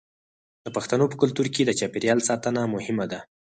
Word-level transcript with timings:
د 0.63 0.67
پښتنو 0.75 1.05
په 1.11 1.15
کلتور 1.21 1.47
کې 1.53 1.61
د 1.65 1.71
چاپیریال 1.79 2.19
ساتنه 2.29 2.61
مهمه 2.75 3.05
ده. 3.11 3.19